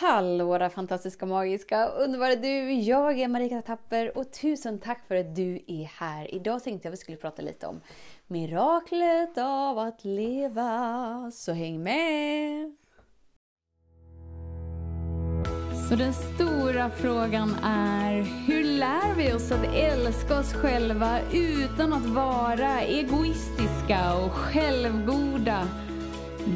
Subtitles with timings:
[0.00, 2.72] Hallå där fantastiska, magiska, underbara du!
[2.72, 6.34] Jag är Marika Tapper och tusen tack för att du är här.
[6.34, 7.80] Idag tänkte jag att vi skulle prata lite om
[8.26, 11.30] miraklet av att leva.
[11.34, 12.76] Så häng med!
[15.88, 18.12] Så den stora frågan är,
[18.46, 25.68] hur lär vi oss att älska oss själva utan att vara egoistiska och självgoda?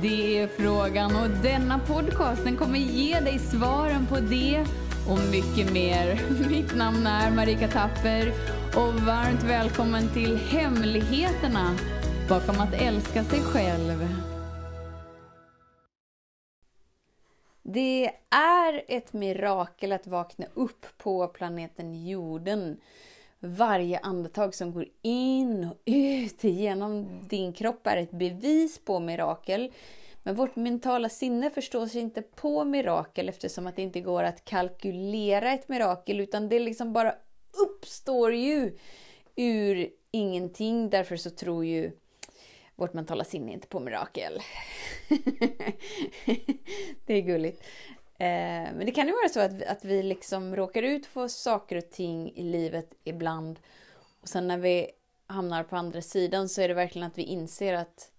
[0.01, 4.67] Det är frågan och denna podcast den kommer ge dig svaren på det
[5.09, 6.21] och mycket mer.
[6.49, 8.33] Mitt namn är Marika Tapper
[8.77, 11.77] och varmt välkommen till Hemligheterna
[12.29, 14.09] bakom att älska sig själv.
[17.63, 22.77] Det är ett mirakel att vakna upp på planeten jorden.
[23.45, 29.73] Varje andetag som går in och ut genom din kropp är ett bevis på mirakel.
[30.23, 34.45] Men vårt mentala sinne förstår sig inte på mirakel eftersom att det inte går att
[34.45, 37.15] kalkylera ett mirakel utan det liksom bara
[37.67, 38.79] uppstår ju
[39.37, 40.91] ur ingenting.
[40.91, 41.93] Därför så tror ju
[42.77, 44.39] vårt mentala sinne inte på mirakel.
[47.07, 47.63] det är gulligt.
[48.23, 51.29] Eh, men det kan ju vara så att vi, att vi liksom råkar ut för
[51.29, 53.61] saker och ting i livet ibland.
[54.21, 54.91] Och sen när vi
[55.27, 58.13] hamnar på andra sidan så är det verkligen att vi inser att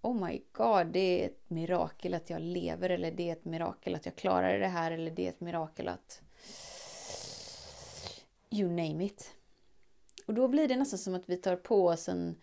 [0.00, 3.94] Oh my god, det är ett mirakel att jag lever eller det är ett mirakel
[3.94, 6.20] att jag klarar det här eller det är ett mirakel att...
[8.50, 9.34] You name it.
[10.26, 12.36] Och då blir det nästan som att vi tar på oss en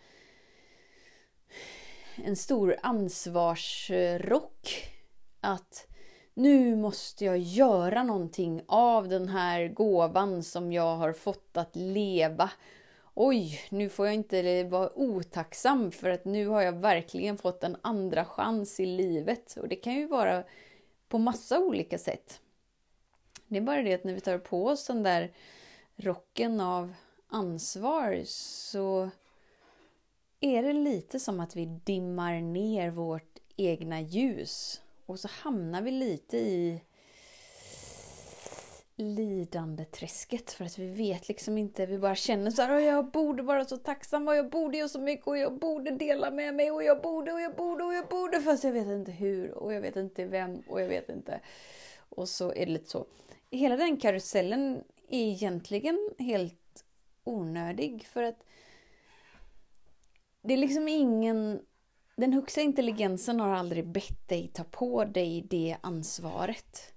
[2.24, 4.92] en stor ansvarsrock.
[5.40, 5.86] Att
[6.36, 12.50] nu måste jag göra någonting av den här gåvan som jag har fått att leva.
[13.14, 17.76] Oj, nu får jag inte vara otacksam för att nu har jag verkligen fått en
[17.82, 19.56] andra chans i livet.
[19.56, 20.44] Och det kan ju vara
[21.08, 22.40] på massa olika sätt.
[23.46, 25.32] Det är bara det att när vi tar på oss den där
[25.96, 26.94] rocken av
[27.28, 29.10] ansvar så
[30.40, 34.82] är det lite som att vi dimmar ner vårt egna ljus.
[35.06, 36.80] Och så hamnar vi lite i
[38.96, 43.64] lidandeträsket för att vi vet liksom inte, vi bara känner så här, jag borde vara
[43.64, 46.82] så tacksam och jag borde göra så mycket och jag borde dela med mig och
[46.82, 49.80] jag borde och jag borde och jag borde fast jag vet inte hur och jag
[49.80, 51.40] vet inte vem och jag vet inte.
[52.08, 53.06] Och så är det lite så.
[53.50, 56.84] Hela den karusellen är egentligen helt
[57.24, 58.44] onödig för att
[60.42, 61.60] det är liksom ingen...
[62.16, 66.94] Den högsta intelligensen har aldrig bett dig ta på dig det ansvaret.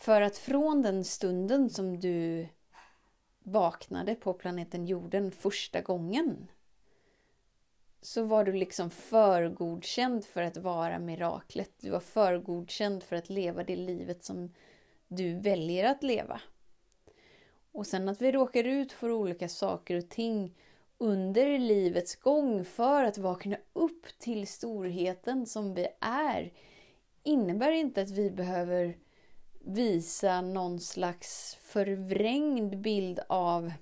[0.00, 2.48] För att från den stunden som du
[3.42, 6.48] vaknade på planeten jorden första gången
[8.00, 11.72] så var du liksom förgodkänd för att vara miraklet.
[11.80, 14.54] Du var förgodkänd för att leva det livet som
[15.08, 16.40] du väljer att leva.
[17.72, 20.54] Och sen att vi råkar ut för olika saker och ting
[21.02, 26.52] under livets gång för att vakna upp till storheten som vi är
[27.22, 28.96] innebär inte att vi behöver
[29.60, 33.72] visa någon slags förvrängd bild av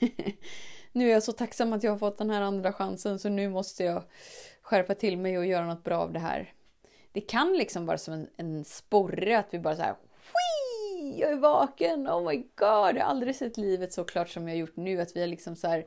[0.92, 3.48] nu är jag så tacksam att jag har fått den här andra chansen så nu
[3.48, 4.02] måste jag
[4.62, 6.52] skärpa till mig och göra något bra av det här.
[7.12, 9.94] Det kan liksom vara som en, en sporre att vi bara så här
[11.18, 12.46] jag är vaken, oh my god,
[12.96, 15.00] jag har aldrig sett livet så klart som jag gjort nu.
[15.00, 15.86] Att vi har liksom så här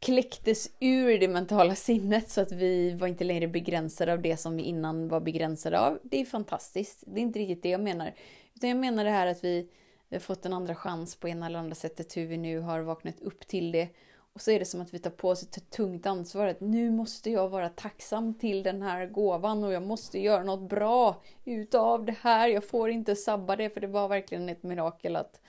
[0.00, 4.56] kläcktes ur det mentala sinnet så att vi var inte längre begränsade av det som
[4.56, 5.98] vi innan var begränsade av.
[6.02, 7.04] Det är fantastiskt.
[7.06, 8.14] Det är inte riktigt det jag menar.
[8.54, 9.68] Utan jag menar det här att vi,
[10.08, 12.80] vi har fått en andra chans på ena eller andra sättet hur vi nu har
[12.80, 13.88] vaknat upp till det
[14.38, 16.46] och så är det som att vi tar på oss ett tungt ansvar.
[16.46, 20.70] Att nu måste jag vara tacksam till den här gåvan och jag måste göra något
[20.70, 22.48] bra utav det här.
[22.48, 25.40] Jag får inte sabba det för det var verkligen ett mirakel att,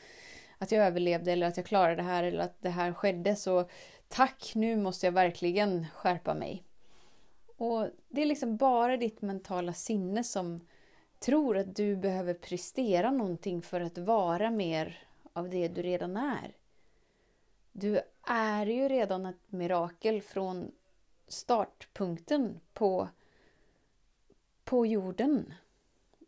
[0.58, 3.36] att jag överlevde eller att jag klarade det här eller att det här skedde.
[3.36, 3.70] Så
[4.08, 6.64] tack, nu måste jag verkligen skärpa mig.
[7.58, 10.60] Och Det är liksom bara ditt mentala sinne som
[11.20, 15.00] tror att du behöver prestera någonting för att vara mer
[15.34, 16.59] av det du redan är.
[17.80, 20.72] Du är ju redan ett mirakel från
[21.28, 23.10] startpunkten på,
[24.64, 25.54] på jorden.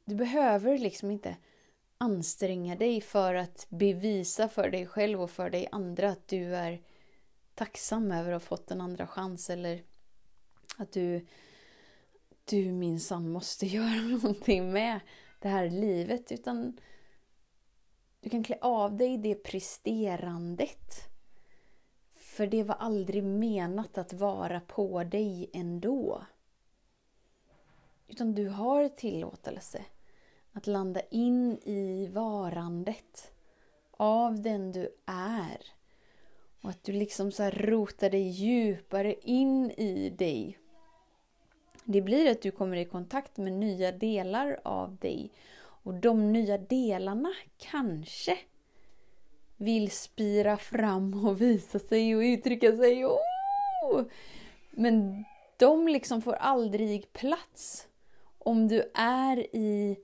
[0.06, 1.38] Du behöver liksom inte
[1.98, 6.81] anstränga dig för att bevisa för dig själv och för dig andra att du är
[7.56, 9.83] tacksam över att ha fått en andra chans eller
[10.77, 11.25] att du,
[12.45, 15.00] du minsann måste göra någonting med
[15.39, 16.31] det här livet.
[16.31, 16.80] Utan
[18.19, 21.10] du kan klä av dig det presterandet
[22.31, 26.25] för det var aldrig menat att vara på dig ändå.
[28.07, 29.86] Utan du har tillåtelse
[30.51, 33.31] Att landa in i varandet
[33.92, 35.57] av den du är.
[36.62, 40.57] Och att du liksom så rotar dig djupare in i dig.
[41.83, 45.31] Det blir att du kommer i kontakt med nya delar av dig.
[45.57, 48.38] Och de nya delarna kanske
[49.61, 53.05] vill spira fram och visa sig och uttrycka sig.
[53.05, 54.03] Oh!
[54.71, 55.25] Men
[55.57, 57.87] de liksom får aldrig plats
[58.37, 59.97] om du är i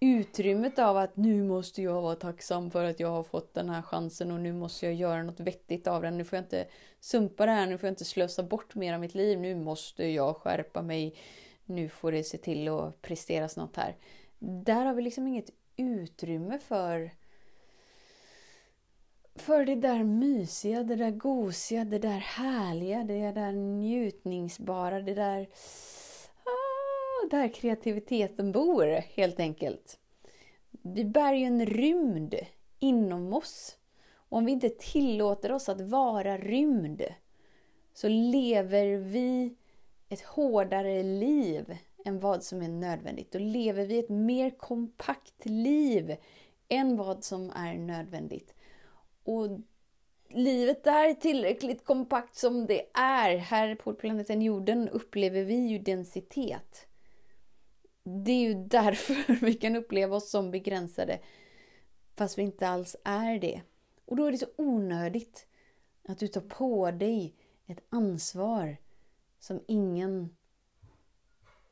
[0.00, 3.82] utrymmet av att nu måste jag vara tacksam för att jag har fått den här
[3.82, 6.18] chansen och nu måste jag göra något vettigt av den.
[6.18, 6.66] Nu får jag inte
[7.00, 9.40] sumpa det här, nu får jag inte slösa bort mer av mitt liv.
[9.40, 11.16] Nu måste jag skärpa mig.
[11.64, 13.96] Nu får det se till att presteras något här.
[14.38, 17.10] Där har vi liksom inget utrymme för
[19.40, 25.48] för det där mysiga, det där gosiga, det där härliga, det där njutningsbara, det där
[26.44, 28.86] ah, där kreativiteten bor
[29.16, 29.98] helt enkelt.
[30.82, 32.34] Vi bär ju en rymd
[32.78, 33.78] inom oss.
[34.28, 37.02] Och om vi inte tillåter oss att vara rymd
[37.94, 39.56] så lever vi
[40.08, 43.32] ett hårdare liv än vad som är nödvändigt.
[43.32, 46.16] Då lever vi ett mer kompakt liv
[46.68, 48.54] än vad som är nödvändigt.
[49.26, 49.60] Och
[50.28, 53.36] livet är tillräckligt kompakt som det är.
[53.36, 56.86] Här på planeten jorden upplever vi ju densitet
[58.06, 61.20] det är ju därför vi kan uppleva oss som begränsade
[62.14, 63.62] fast vi inte alls är det.
[64.04, 65.46] Och då är det så onödigt
[66.08, 67.34] att du tar på dig
[67.66, 68.76] ett ansvar
[69.38, 70.36] som ingen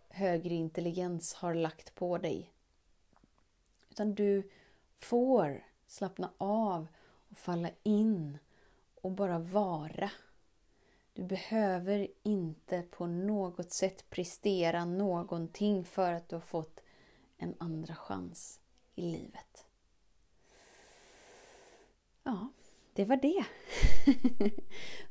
[0.08, 2.52] högre intelligens har lagt på dig.
[3.90, 4.50] Utan du
[4.96, 6.86] får slappna av
[7.34, 8.38] och falla in
[8.94, 10.10] och bara vara.
[11.12, 16.80] Du behöver inte på något sätt prestera någonting för att du har fått
[17.36, 18.60] en andra chans
[18.94, 19.66] i livet.
[22.22, 22.48] Ja,
[22.92, 23.44] det var det.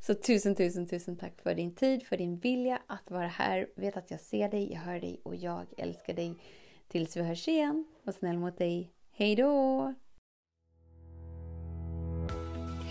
[0.00, 3.68] Så tusen, tusen, tusen tack för din tid, för din vilja att vara här.
[3.76, 6.34] Vet att jag ser dig, jag hör dig och jag älskar dig.
[6.88, 7.84] Tills vi hörs igen.
[8.02, 8.92] Var snäll mot dig.
[9.10, 9.94] Hej då!